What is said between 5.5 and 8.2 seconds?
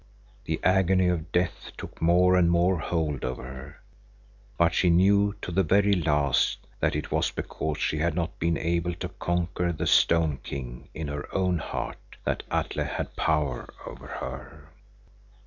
the very last that it was because she had